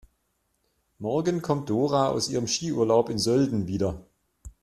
Morgen 0.97 1.43
kommt 1.43 1.69
Dora 1.69 2.07
aus 2.09 2.27
ihrem 2.27 2.47
Skiurlaub 2.47 3.09
in 3.09 3.19
Sölden 3.19 3.67
wieder. 3.67 4.03